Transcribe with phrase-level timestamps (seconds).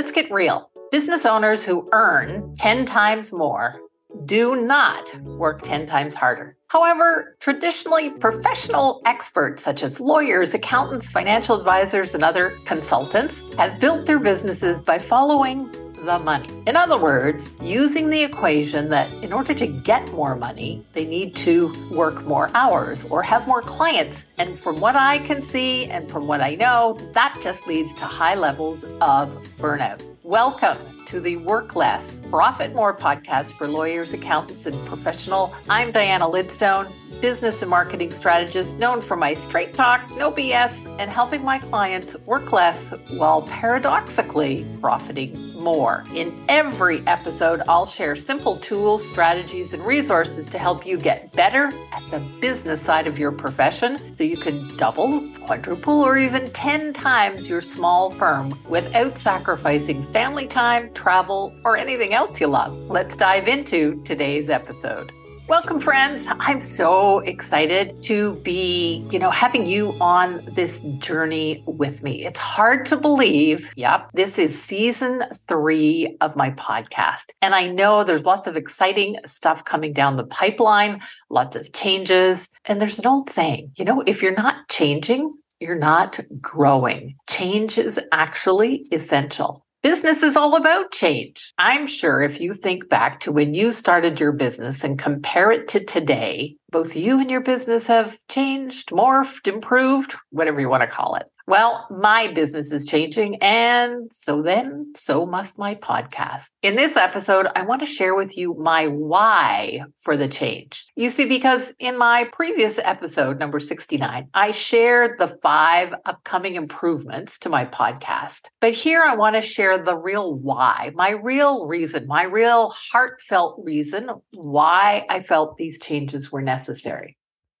[0.00, 0.70] Let's get real.
[0.90, 3.78] Business owners who earn 10 times more
[4.24, 6.56] do not work 10 times harder.
[6.68, 14.06] However, traditionally, professional experts such as lawyers, accountants, financial advisors, and other consultants have built
[14.06, 15.68] their businesses by following
[16.04, 16.48] the money.
[16.66, 21.34] In other words, using the equation that in order to get more money, they need
[21.36, 24.26] to work more hours or have more clients.
[24.38, 28.04] And from what I can see and from what I know, that just leads to
[28.04, 30.02] high levels of burnout.
[30.22, 35.54] Welcome to the Work Less, Profit More podcast for lawyers, accountants, and professional.
[35.68, 41.12] I'm Diana Lidstone, business and marketing strategist known for my straight talk, no BS, and
[41.12, 46.04] helping my clients work less while paradoxically profiting more.
[46.14, 51.70] In every episode, I'll share simple tools, strategies, and resources to help you get better
[51.92, 56.92] at the business side of your profession so you can double, quadruple, or even 10
[56.92, 62.74] times your small firm without sacrificing family time, travel, or anything else you love.
[62.88, 65.12] Let's dive into today's episode.
[65.50, 66.28] Welcome, friends.
[66.38, 72.24] I'm so excited to be, you know, having you on this journey with me.
[72.24, 73.68] It's hard to believe.
[73.74, 74.10] Yep.
[74.14, 77.30] This is season three of my podcast.
[77.42, 82.50] And I know there's lots of exciting stuff coming down the pipeline, lots of changes.
[82.66, 87.16] And there's an old saying, you know, if you're not changing, you're not growing.
[87.28, 89.66] Change is actually essential.
[89.82, 91.54] Business is all about change.
[91.56, 95.68] I'm sure if you think back to when you started your business and compare it
[95.68, 100.86] to today, both you and your business have changed, morphed, improved, whatever you want to
[100.86, 101.24] call it.
[101.50, 106.50] Well, my business is changing, and so then, so must my podcast.
[106.62, 110.86] In this episode, I want to share with you my why for the change.
[110.94, 117.36] You see, because in my previous episode, number 69, I shared the five upcoming improvements
[117.40, 118.42] to my podcast.
[118.60, 123.60] But here I want to share the real why, my real reason, my real heartfelt
[123.64, 127.18] reason why I felt these changes were necessary.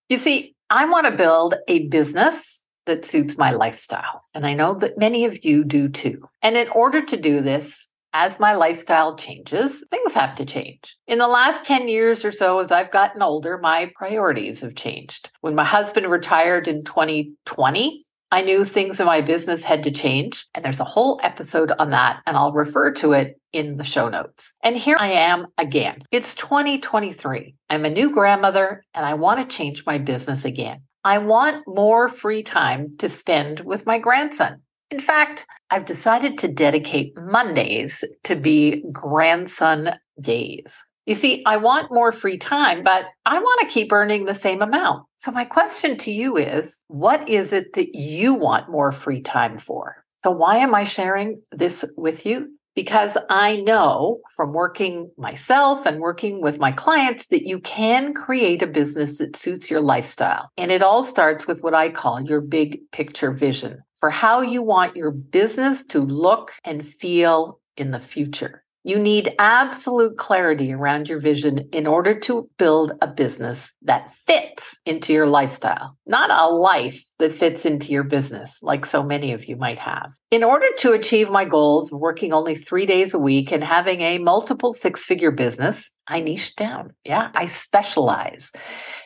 [0.08, 4.24] You see, I want to build a business that suits my lifestyle.
[4.34, 6.22] And I know that many of you do too.
[6.42, 10.96] And in order to do this, as my lifestyle changes, things have to change.
[11.06, 15.30] In the last 10 years or so, as I've gotten older, my priorities have changed.
[15.42, 18.02] When my husband retired in 2020,
[18.32, 20.46] I knew things in my business had to change.
[20.54, 24.08] And there's a whole episode on that, and I'll refer to it in the show
[24.08, 24.54] notes.
[24.62, 25.98] And here I am again.
[26.12, 27.54] It's 2023.
[27.68, 30.82] I'm a new grandmother, and I want to change my business again.
[31.04, 34.60] I want more free time to spend with my grandson.
[34.90, 40.76] In fact, I've decided to dedicate Mondays to be grandson days.
[41.06, 44.60] You see, I want more free time, but I want to keep earning the same
[44.60, 45.06] amount.
[45.16, 49.58] So, my question to you is what is it that you want more free time
[49.58, 50.04] for?
[50.22, 52.50] So, why am I sharing this with you?
[52.74, 58.62] Because I know from working myself and working with my clients that you can create
[58.62, 60.50] a business that suits your lifestyle.
[60.56, 64.62] And it all starts with what I call your big picture vision for how you
[64.62, 68.64] want your business to look and feel in the future.
[68.82, 74.80] You need absolute clarity around your vision in order to build a business that fits
[74.86, 79.44] into your lifestyle, not a life that fits into your business, like so many of
[79.44, 80.12] you might have.
[80.30, 84.00] In order to achieve my goals of working only three days a week and having
[84.00, 86.94] a multiple six figure business, I niche down.
[87.04, 88.50] Yeah, I specialize.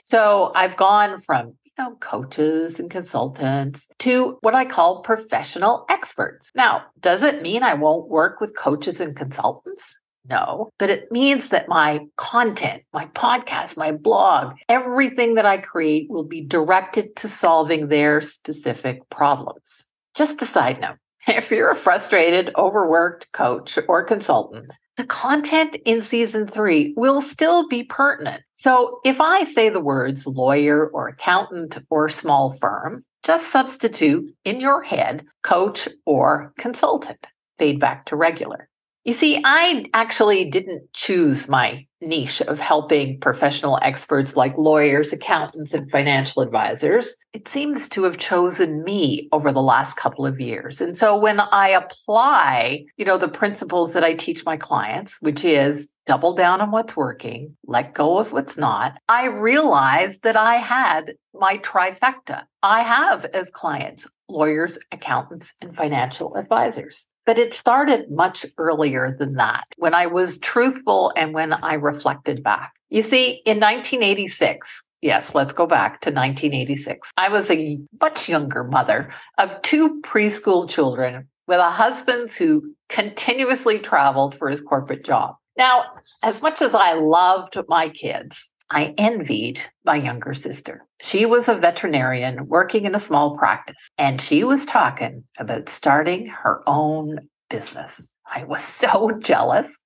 [0.05, 6.51] So I've gone from you know, coaches and consultants to what I call professional experts.
[6.55, 9.99] Now, does it mean I won't work with coaches and consultants?
[10.27, 16.09] No, but it means that my content, my podcast, my blog, everything that I create
[16.09, 19.85] will be directed to solving their specific problems.
[20.15, 20.97] Just a side note
[21.29, 27.69] if you're a frustrated, overworked coach or consultant, the content in season three will still
[27.69, 28.43] be pertinent.
[28.55, 34.60] So if I say the words lawyer or accountant or small firm, just substitute in
[34.60, 37.27] your head coach or consultant,
[37.59, 38.69] fade back to regular.
[39.05, 45.75] You see, I actually didn't choose my niche of helping professional experts like lawyers, accountants,
[45.75, 47.15] and financial advisors.
[47.35, 50.81] It seems to have chosen me over the last couple of years.
[50.81, 55.45] And so when I apply, you know, the principles that I teach my clients, which
[55.45, 60.56] is double down on what's working, let go of what's not, I realized that I
[60.56, 62.45] had my trifecta.
[62.62, 67.06] I have as clients lawyers, accountants, and financial advisors.
[67.26, 72.43] But it started much earlier than that when I was truthful and when I reflected
[72.43, 72.73] back.
[72.91, 78.65] You see, in 1986, yes, let's go back to 1986, I was a much younger
[78.65, 85.37] mother of two preschool children with a husband who continuously traveled for his corporate job.
[85.56, 85.85] Now,
[86.23, 90.85] as much as I loved my kids, I envied my younger sister.
[91.00, 96.26] She was a veterinarian working in a small practice, and she was talking about starting
[96.26, 98.11] her own business.
[98.26, 99.81] I was so jealous.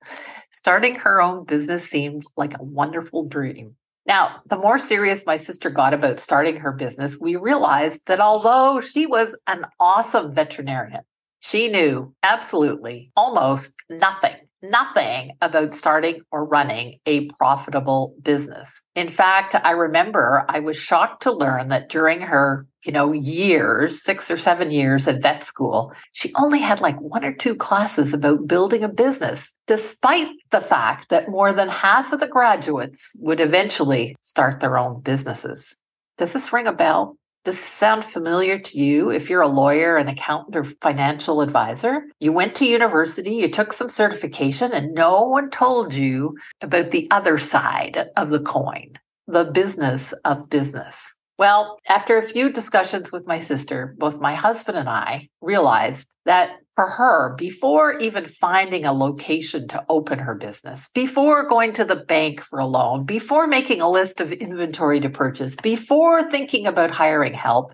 [0.51, 3.77] Starting her own business seemed like a wonderful dream.
[4.07, 8.81] Now, the more serious my sister got about starting her business, we realized that although
[8.81, 11.03] she was an awesome veterinarian,
[11.41, 18.83] she knew absolutely almost nothing nothing about starting or running a profitable business.
[18.95, 24.03] In fact, I remember I was shocked to learn that during her, you know, years,
[24.03, 28.15] 6 or 7 years at vet school, she only had like one or two classes
[28.15, 33.41] about building a business, despite the fact that more than half of the graduates would
[33.41, 35.77] eventually start their own businesses.
[36.17, 37.18] Does this ring a bell?
[37.45, 42.03] This sound familiar to you if you're a lawyer, an accountant, or financial advisor?
[42.21, 47.09] You went to university, you took some certification, and no one told you about the
[47.11, 48.95] other side of the coin,
[49.27, 51.18] the business of business.
[51.39, 56.57] Well, after a few discussions with my sister, both my husband and I realized that
[56.75, 61.95] for her, before even finding a location to open her business, before going to the
[61.95, 66.91] bank for a loan, before making a list of inventory to purchase, before thinking about
[66.91, 67.73] hiring help,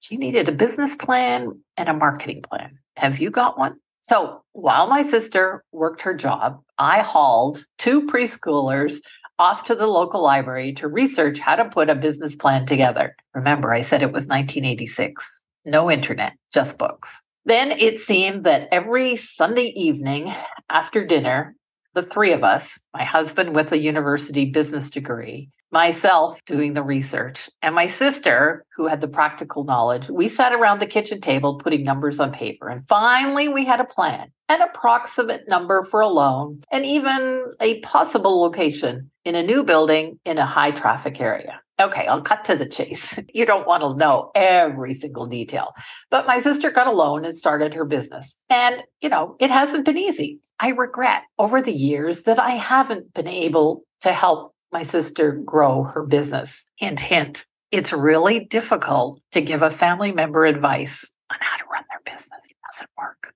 [0.00, 2.78] she needed a business plan and a marketing plan.
[2.96, 3.76] Have you got one?
[4.02, 8.96] So while my sister worked her job, I hauled two preschoolers
[9.40, 13.16] off to the local library to research how to put a business plan together.
[13.34, 15.42] Remember, I said it was 1986.
[15.64, 17.22] No internet, just books.
[17.46, 20.30] Then it seemed that every Sunday evening
[20.68, 21.56] after dinner,
[21.94, 27.48] the three of us, my husband with a university business degree, myself doing the research,
[27.62, 31.82] and my sister, who had the practical knowledge, we sat around the kitchen table putting
[31.82, 32.68] numbers on paper.
[32.68, 37.80] And finally, we had a plan, an approximate number for a loan, and even a
[37.80, 41.60] possible location in a new building in a high traffic area.
[41.80, 43.18] Okay, I'll cut to the chase.
[43.34, 45.72] You don't want to know every single detail.
[46.10, 48.38] But my sister got a loan and started her business.
[48.50, 50.40] And, you know, it hasn't been easy.
[50.58, 55.84] I regret over the years that I haven't been able to help my sister grow
[55.84, 56.64] her business.
[56.76, 57.46] Hint, hint.
[57.70, 62.40] It's really difficult to give a family member advice on how to run their business.
[62.48, 63.34] It doesn't work.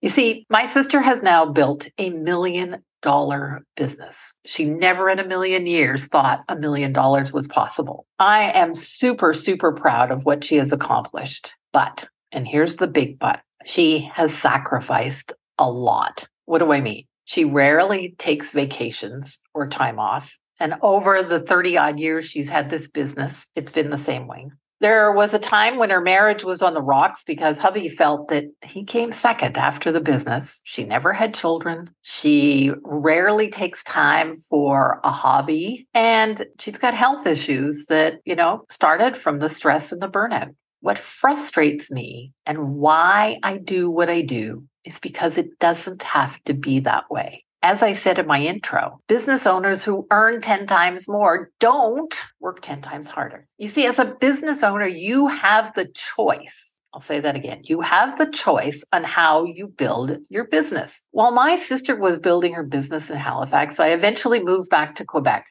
[0.00, 4.36] You see, my sister has now built a million dollar business.
[4.44, 8.06] She never in a million years thought a million dollars was possible.
[8.18, 11.52] I am super, super proud of what she has accomplished.
[11.72, 16.26] But, and here's the big but, she has sacrificed a lot.
[16.46, 17.04] What do I mean?
[17.24, 20.36] She rarely takes vacations or time off.
[20.58, 24.50] And over the 30 odd years she's had this business, it's been the same way.
[24.80, 28.46] There was a time when her marriage was on the rocks because hubby felt that
[28.64, 30.62] he came second after the business.
[30.64, 31.90] She never had children.
[32.00, 35.86] She rarely takes time for a hobby.
[35.92, 40.54] And she's got health issues that, you know, started from the stress and the burnout.
[40.80, 46.42] What frustrates me and why I do what I do is because it doesn't have
[46.44, 47.44] to be that way.
[47.62, 52.62] As I said in my intro, business owners who earn 10 times more don't work
[52.62, 53.46] 10 times harder.
[53.58, 56.80] You see, as a business owner, you have the choice.
[56.94, 57.60] I'll say that again.
[57.64, 61.04] You have the choice on how you build your business.
[61.10, 65.44] While my sister was building her business in Halifax, I eventually moved back to Quebec,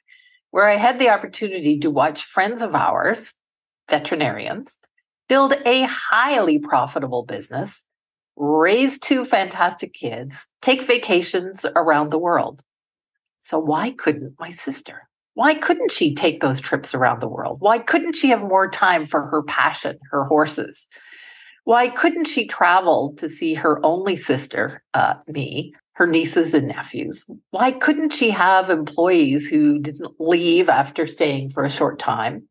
[0.50, 3.36] where I had the opportunity to watch friends of ours,
[3.88, 4.80] veterinarians,
[5.28, 7.86] build a highly profitable business
[8.40, 12.64] raise two fantastic kids, take vacations around the world.
[13.42, 15.08] So, why couldn't my sister?
[15.34, 17.58] Why couldn't she take those trips around the world?
[17.60, 20.88] Why couldn't she have more time for her passion, her horses?
[21.66, 27.26] Why couldn't she travel to see her only sister, uh, me, her nieces and nephews?
[27.52, 32.48] Why couldn't she have employees who didn't leave after staying for a short time?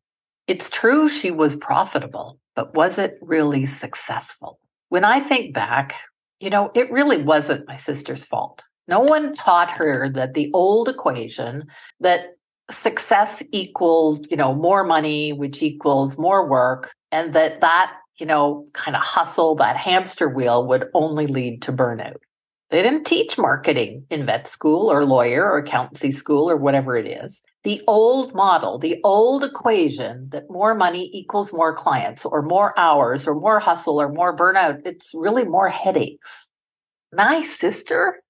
[0.47, 4.59] It's true she was profitable, but was it really successful?
[4.89, 5.93] When I think back,
[6.39, 8.63] you know, it really wasn't my sister's fault.
[8.87, 11.65] No one taught her that the old equation
[11.99, 12.31] that
[12.71, 18.65] success equaled, you know, more money, which equals more work, and that that, you know,
[18.73, 22.17] kind of hustle, that hamster wheel would only lead to burnout.
[22.69, 27.07] They didn't teach marketing in vet school or lawyer or accountancy school or whatever it
[27.07, 27.41] is.
[27.63, 33.27] The old model, the old equation that more money equals more clients or more hours
[33.27, 36.47] or more hustle or more burnout, it's really more headaches.
[37.11, 38.23] My sister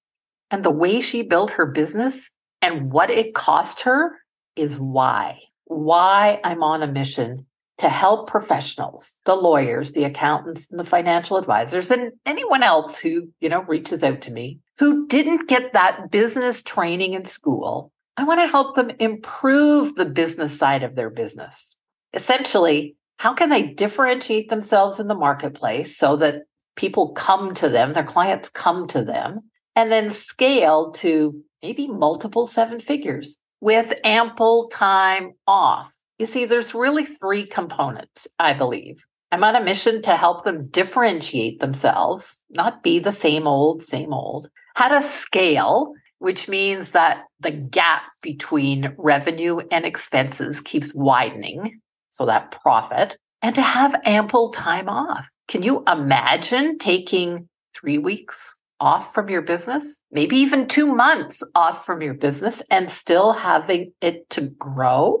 [0.50, 4.16] and the way she built her business and what it cost her
[4.56, 5.38] is why.
[5.66, 7.46] Why I'm on a mission
[7.78, 13.28] to help professionals, the lawyers, the accountants, and the financial advisors, and anyone else who,
[13.40, 17.92] you know, reaches out to me who didn't get that business training in school.
[18.16, 21.76] I want to help them improve the business side of their business.
[22.12, 26.42] Essentially, how can they differentiate themselves in the marketplace so that
[26.76, 29.40] people come to them, their clients come to them,
[29.76, 36.74] and then scale to maybe multiple seven figures with ample time off you see, there's
[36.74, 39.02] really three components, I believe.
[39.32, 44.12] I'm on a mission to help them differentiate themselves, not be the same old, same
[44.12, 44.50] old.
[44.74, 51.80] How to scale, which means that the gap between revenue and expenses keeps widening.
[52.10, 55.26] So that profit, and to have ample time off.
[55.48, 61.84] Can you imagine taking three weeks off from your business, maybe even two months off
[61.84, 65.20] from your business and still having it to grow?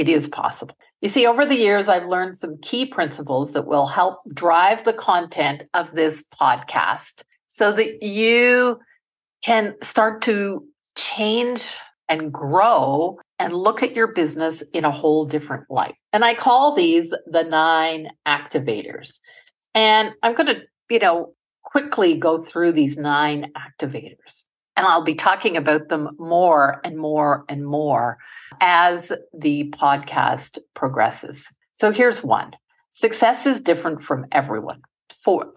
[0.00, 0.74] it is possible.
[1.02, 4.94] You see, over the years, I've learned some key principles that will help drive the
[4.94, 8.80] content of this podcast so that you
[9.42, 10.64] can start to
[10.96, 11.78] change
[12.08, 15.94] and grow and look at your business in a whole different light.
[16.12, 19.20] And I call these the nine activators.
[19.74, 24.44] And I'm going to, you know, quickly go through these nine activators.
[24.76, 28.18] And I'll be talking about them more and more and more
[28.60, 31.54] as the podcast progresses.
[31.74, 32.52] So here's one
[32.90, 34.82] success is different from everyone.
[35.10, 35.52] Four.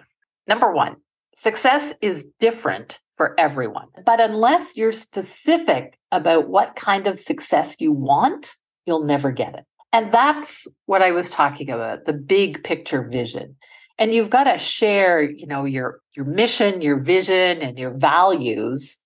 [0.48, 0.98] Number one,
[1.34, 3.88] success is different for everyone.
[4.05, 8.55] But unless you're specific about what kind of success you want,
[8.86, 9.65] you'll never get it.
[9.91, 13.55] And that's what I was talking about, the big picture vision.
[14.00, 18.98] And you've got to share, you know, your your mission, your vision and your values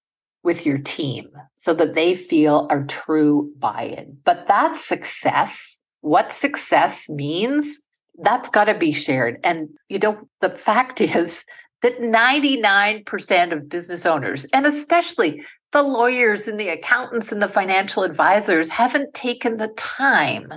[0.43, 4.17] with your team so that they feel a true buy in.
[4.23, 7.81] But that success, what success means,
[8.19, 9.39] that's got to be shared.
[9.43, 11.43] And, you know, the fact is
[11.81, 18.03] that 99% of business owners, and especially the lawyers and the accountants and the financial
[18.03, 20.53] advisors, haven't taken the time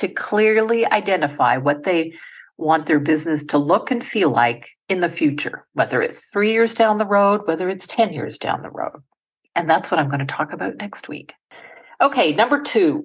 [0.00, 2.12] to clearly identify what they
[2.56, 6.74] want their business to look and feel like in the future, whether it's three years
[6.74, 9.02] down the road, whether it's 10 years down the road.
[9.54, 11.32] And that's what I'm going to talk about next week.
[12.00, 13.04] Okay, number two,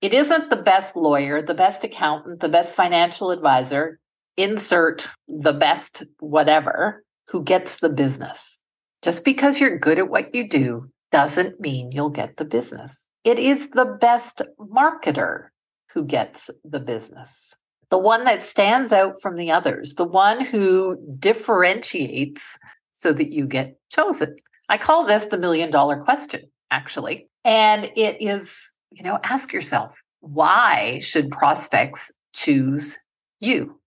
[0.00, 3.98] it isn't the best lawyer, the best accountant, the best financial advisor,
[4.36, 8.60] insert the best whatever, who gets the business.
[9.02, 13.06] Just because you're good at what you do doesn't mean you'll get the business.
[13.24, 15.48] It is the best marketer
[15.92, 17.56] who gets the business.
[17.90, 22.58] The one that stands out from the others, the one who differentiates
[22.92, 24.36] so that you get chosen.
[24.68, 27.28] I call this the million dollar question, actually.
[27.44, 32.98] And it is, you know, ask yourself, why should prospects choose
[33.40, 33.78] you?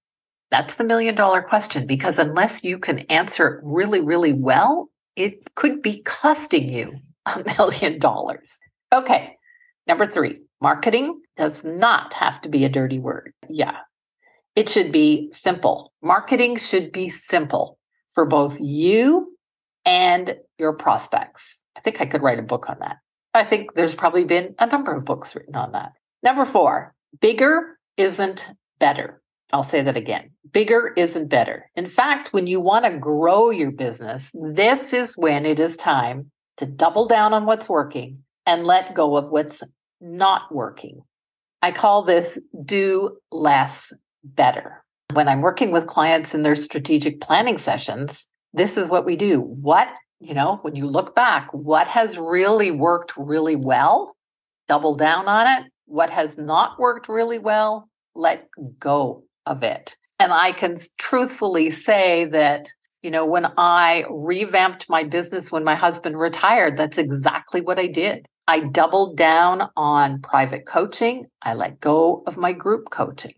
[0.49, 5.43] That's the million dollar question because unless you can answer it really, really well, it
[5.55, 6.93] could be costing you
[7.25, 8.59] a million dollars.
[8.93, 9.35] Okay.
[9.87, 13.33] Number three, marketing does not have to be a dirty word.
[13.49, 13.77] Yeah.
[14.55, 15.93] It should be simple.
[16.01, 17.77] Marketing should be simple
[18.09, 19.37] for both you
[19.85, 21.61] and your prospects.
[21.75, 22.97] I think I could write a book on that.
[23.33, 25.91] I think there's probably been a number of books written on that.
[26.23, 28.47] Number four, bigger isn't
[28.79, 29.21] better.
[29.53, 30.31] I'll say that again.
[30.51, 31.69] Bigger isn't better.
[31.75, 36.31] In fact, when you want to grow your business, this is when it is time
[36.57, 39.63] to double down on what's working and let go of what's
[40.01, 41.01] not working.
[41.61, 44.83] I call this do less better.
[45.13, 49.39] When I'm working with clients in their strategic planning sessions, this is what we do.
[49.39, 49.87] What,
[50.19, 54.15] you know, when you look back, what has really worked really well?
[54.67, 55.71] Double down on it.
[55.85, 57.89] What has not worked really well?
[58.13, 58.47] Let
[58.79, 59.95] go of it.
[60.19, 62.67] And I can truthfully say that,
[63.01, 67.87] you know, when I revamped my business when my husband retired, that's exactly what I
[67.87, 68.25] did.
[68.47, 71.25] I doubled down on private coaching.
[71.41, 73.35] I let go of my group coaching.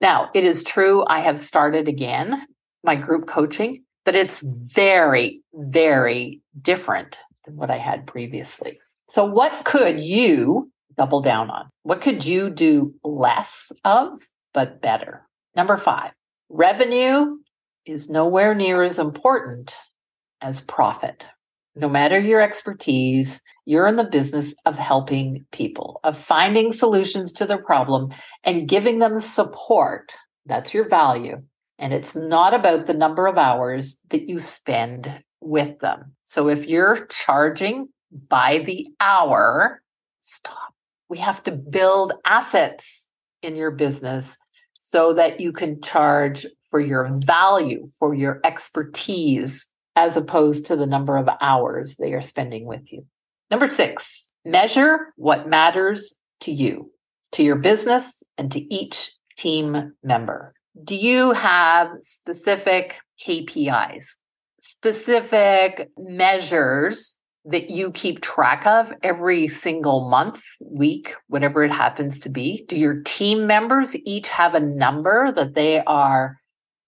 [0.00, 2.46] Now, it is true, I have started again
[2.84, 8.78] my group coaching but it's very, very different than what I had previously.
[9.08, 11.68] So, what could you double down on?
[11.82, 14.20] What could you do less of,
[14.52, 15.26] but better?
[15.56, 16.12] Number five,
[16.48, 17.36] revenue
[17.84, 19.74] is nowhere near as important
[20.40, 21.26] as profit.
[21.74, 27.46] No matter your expertise, you're in the business of helping people, of finding solutions to
[27.46, 28.10] their problem
[28.44, 30.12] and giving them support.
[30.46, 31.42] That's your value
[31.82, 36.14] and it's not about the number of hours that you spend with them.
[36.24, 37.88] So if you're charging
[38.28, 39.82] by the hour,
[40.20, 40.74] stop.
[41.08, 43.08] We have to build assets
[43.42, 44.38] in your business
[44.84, 50.86] so that you can charge for your value, for your expertise, as opposed to the
[50.86, 53.06] number of hours they are spending with you.
[53.48, 56.90] Number six, measure what matters to you,
[57.30, 60.52] to your business, and to each team member.
[60.82, 64.16] Do you have specific KPIs,
[64.58, 72.28] specific measures that you keep track of every single month, week, whatever it happens to
[72.28, 72.64] be?
[72.68, 76.38] Do your team members each have a number that they are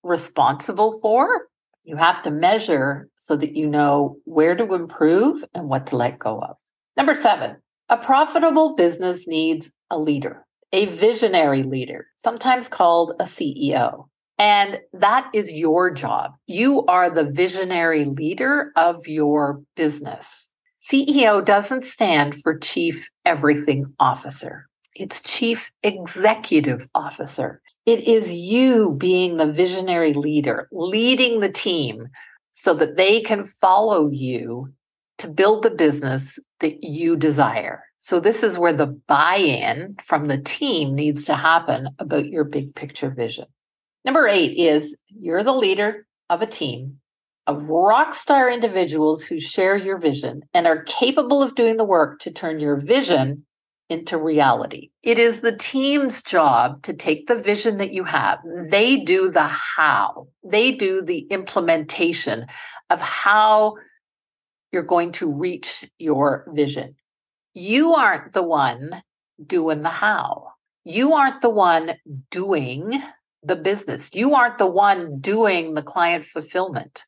[0.03, 1.49] responsible for?
[1.83, 6.19] You have to measure so that you know where to improve and what to let
[6.19, 6.57] go of.
[6.97, 7.57] Number seven,
[7.89, 14.07] a profitable business needs a leader, a visionary leader, sometimes called a CEO.
[14.39, 16.33] And that is your job.
[16.47, 20.51] You are the visionary leader of your business.
[20.81, 24.67] CEO doesn't stand for Chief Everything Officer.
[24.95, 27.61] It's Chief Executive Officer.
[27.87, 32.09] It is you being the visionary leader, leading the team
[32.53, 34.73] so that they can follow you
[35.19, 37.83] to build the business that you desire.
[37.99, 42.45] So, this is where the buy in from the team needs to happen about your
[42.45, 43.47] big picture vision.
[44.05, 46.99] Number eight is you're the leader of a team
[47.47, 52.19] of rock star individuals who share your vision and are capable of doing the work
[52.21, 53.45] to turn your vision
[53.91, 54.91] into reality.
[55.03, 58.39] It is the team's job to take the vision that you have.
[58.71, 62.47] They do the how, they do the implementation
[62.89, 63.75] of how
[64.73, 66.97] you're going to reach your vision.
[67.53, 69.03] You aren't the one
[69.45, 70.49] doing the how.
[70.85, 71.95] You aren't the one
[72.31, 73.03] doing
[73.45, 74.11] the business.
[74.15, 77.05] You aren't the one doing the client fulfillment.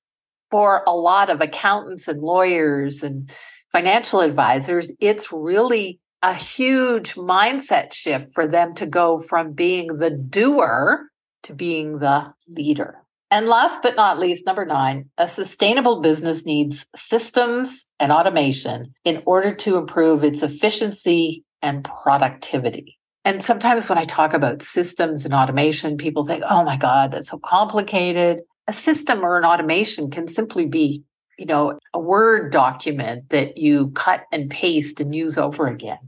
[0.50, 3.30] For a lot of accountants and lawyers and
[3.72, 10.10] financial advisors, it's really a huge mindset shift for them to go from being the
[10.10, 11.08] doer
[11.44, 12.96] to being the leader.
[13.30, 19.22] And last but not least, number nine, a sustainable business needs systems and automation in
[19.26, 22.95] order to improve its efficiency and productivity.
[23.26, 27.28] And sometimes when I talk about systems and automation, people think, oh my God, that's
[27.28, 28.42] so complicated.
[28.68, 31.02] A system or an automation can simply be,
[31.36, 35.98] you know, a Word document that you cut and paste and use over again.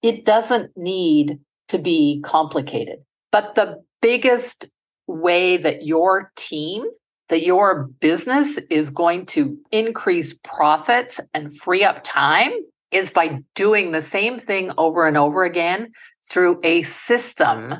[0.00, 3.00] It doesn't need to be complicated.
[3.30, 4.64] But the biggest
[5.06, 6.86] way that your team,
[7.28, 12.52] that your business is going to increase profits and free up time
[12.92, 15.92] is by doing the same thing over and over again
[16.28, 17.74] through a system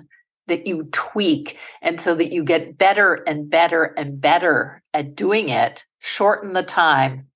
[0.48, 5.48] that you tweak and so that you get better and better and better at doing
[5.48, 7.26] it, shorten the time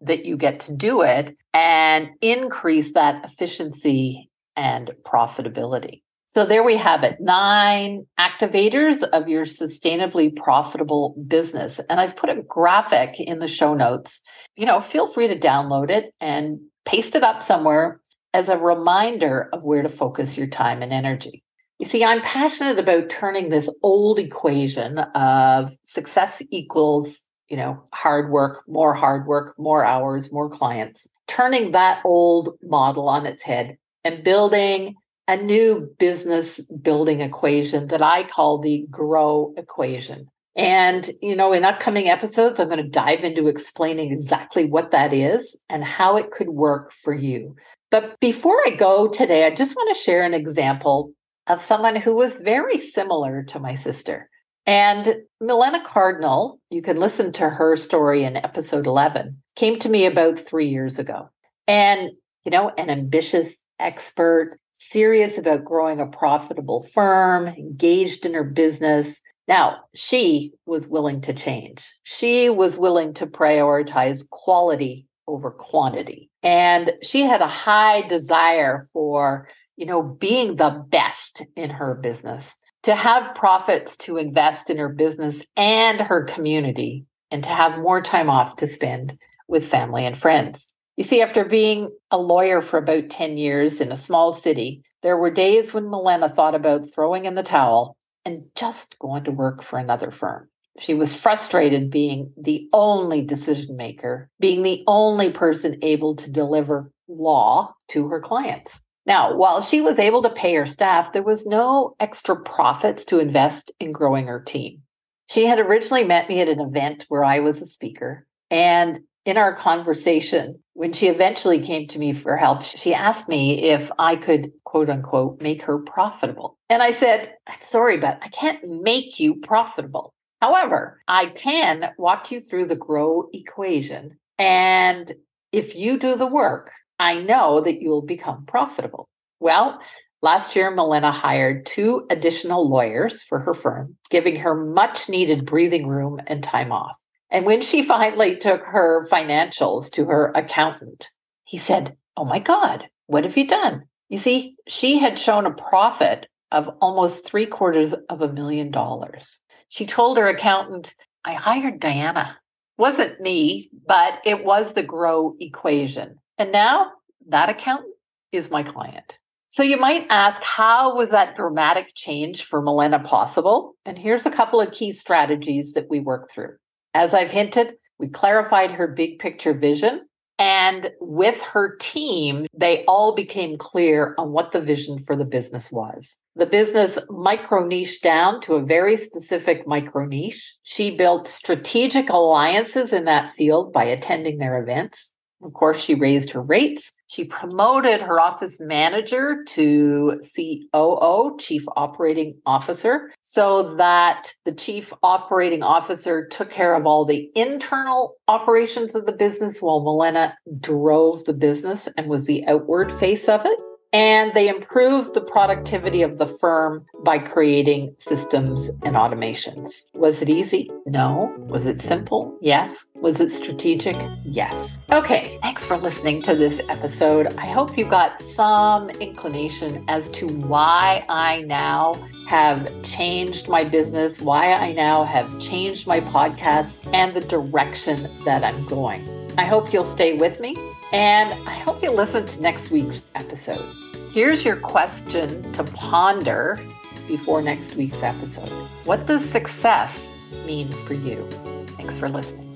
[0.00, 6.02] that you get to do it and increase that efficiency and profitability.
[6.30, 11.80] So there we have it nine activators of your sustainably profitable business.
[11.88, 14.20] And I've put a graphic in the show notes.
[14.54, 18.00] You know, feel free to download it and paste it up somewhere
[18.34, 21.42] as a reminder of where to focus your time and energy.
[21.78, 28.30] You see, I'm passionate about turning this old equation of success equals, you know, hard
[28.30, 33.76] work, more hard work, more hours, more clients, turning that old model on its head
[34.04, 34.96] and building
[35.28, 40.26] a new business building equation that I call the grow equation.
[40.56, 45.12] And, you know, in upcoming episodes, I'm going to dive into explaining exactly what that
[45.12, 47.54] is and how it could work for you.
[47.90, 51.12] But before I go today, I just want to share an example
[51.46, 54.28] of someone who was very similar to my sister.
[54.66, 60.04] And Milena Cardinal, you can listen to her story in episode 11, came to me
[60.04, 61.30] about three years ago.
[61.66, 62.10] And,
[62.44, 69.22] you know, an ambitious expert, serious about growing a profitable firm, engaged in her business.
[69.48, 71.90] Now, she was willing to change.
[72.02, 76.30] She was willing to prioritize quality over quantity.
[76.42, 82.58] And she had a high desire for, you know, being the best in her business,
[82.82, 88.00] to have profits to invest in her business and her community, and to have more
[88.00, 90.72] time off to spend with family and friends.
[90.96, 95.16] You see, after being a lawyer for about 10 years in a small city, there
[95.16, 99.62] were days when Milena thought about throwing in the towel and just going to work
[99.62, 100.48] for another firm.
[100.78, 106.92] She was frustrated being the only decision maker, being the only person able to deliver
[107.08, 108.80] law to her clients.
[109.06, 113.18] Now, while she was able to pay her staff, there was no extra profits to
[113.18, 114.82] invest in growing her team.
[115.28, 119.36] She had originally met me at an event where I was a speaker, and in
[119.36, 124.14] our conversation, When she eventually came to me for help, she asked me if I
[124.14, 126.56] could, quote unquote, make her profitable.
[126.70, 130.14] And I said, I'm sorry, but I can't make you profitable.
[130.40, 134.18] However, I can walk you through the grow equation.
[134.38, 135.12] And
[135.52, 139.08] if you do the work, I know that you'll become profitable.
[139.40, 139.80] Well,
[140.22, 145.86] last year, Milena hired two additional lawyers for her firm, giving her much needed breathing
[145.86, 146.96] room and time off.
[147.30, 151.08] And when she finally took her financials to her accountant,
[151.44, 153.84] he said, Oh my God, what have you done?
[154.08, 159.40] You see, she had shown a profit of almost three quarters of a million dollars.
[159.68, 162.38] She told her accountant, I hired Diana.
[162.76, 166.16] Wasn't me, but it was the grow equation.
[166.38, 166.92] And now
[167.28, 167.94] that accountant
[168.32, 169.18] is my client.
[169.50, 173.74] So you might ask, how was that dramatic change for Milena possible?
[173.84, 176.56] And here's a couple of key strategies that we worked through.
[176.94, 180.02] As I've hinted, we clarified her big picture vision.
[180.38, 185.72] And with her team, they all became clear on what the vision for the business
[185.72, 186.16] was.
[186.36, 190.54] The business micro niche down to a very specific micro niche.
[190.62, 195.14] She built strategic alliances in that field by attending their events.
[195.42, 196.92] Of course, she raised her rates.
[197.06, 205.62] She promoted her office manager to COO, Chief Operating Officer, so that the Chief Operating
[205.62, 211.32] Officer took care of all the internal operations of the business while Milena drove the
[211.32, 213.58] business and was the outward face of it.
[213.92, 219.86] And they improved the productivity of the firm by creating systems and automations.
[219.94, 220.70] Was it easy?
[220.86, 221.34] No.
[221.38, 222.36] Was it simple?
[222.42, 222.90] Yes.
[222.96, 223.96] Was it strategic?
[224.24, 224.82] Yes.
[224.92, 227.32] Okay, thanks for listening to this episode.
[227.38, 231.94] I hope you got some inclination as to why I now
[232.28, 238.44] have changed my business, why I now have changed my podcast, and the direction that
[238.44, 239.32] I'm going.
[239.38, 240.56] I hope you'll stay with me
[240.92, 243.77] and I hope you listen to next week's episode.
[244.10, 246.58] Here's your question to ponder
[247.06, 248.48] before next week's episode
[248.84, 250.16] What does success
[250.46, 251.28] mean for you?
[251.76, 252.46] Thanks for listening.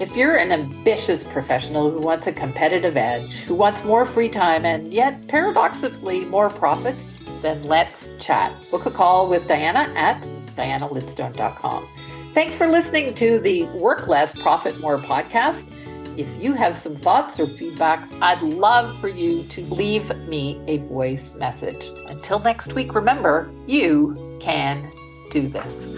[0.00, 4.64] If you're an ambitious professional who wants a competitive edge, who wants more free time
[4.64, 8.52] and yet paradoxically more profits, then let's chat.
[8.70, 10.22] Book a call with Diana at
[10.56, 11.86] dianalidstone.com.
[12.32, 15.72] Thanks for listening to the Work Less, Profit More podcast.
[16.18, 20.78] If you have some thoughts or feedback, I'd love for you to leave me a
[20.78, 21.92] voice message.
[22.08, 24.92] Until next week, remember, you can
[25.30, 25.94] do this.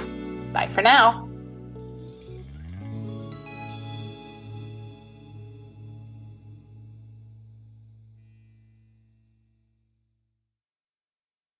[0.52, 1.29] Bye for now.